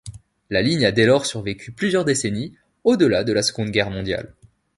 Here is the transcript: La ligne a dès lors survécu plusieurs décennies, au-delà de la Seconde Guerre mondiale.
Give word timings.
La 0.49 0.63
ligne 0.63 0.83
a 0.87 0.91
dès 0.91 1.05
lors 1.05 1.27
survécu 1.27 1.71
plusieurs 1.71 2.05
décennies, 2.05 2.57
au-delà 2.83 3.23
de 3.23 3.33
la 3.33 3.43
Seconde 3.43 3.69
Guerre 3.69 3.91
mondiale. 3.91 4.33